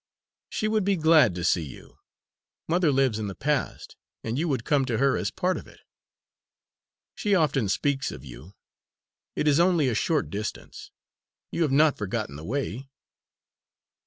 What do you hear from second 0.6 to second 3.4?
would be glad to see you. Mother lives in the